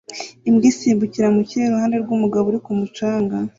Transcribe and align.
Imbwa 0.49 0.65
isimbukira 0.71 1.27
mu 1.35 1.41
kirere 1.47 1.67
iruhande 1.69 1.95
rw'umugabo 2.03 2.45
uri 2.47 2.59
ku 2.65 2.71
mucanga 2.79 3.35